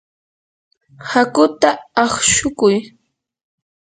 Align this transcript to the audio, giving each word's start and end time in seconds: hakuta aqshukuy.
hakuta 1.09 1.69
aqshukuy. 2.03 2.75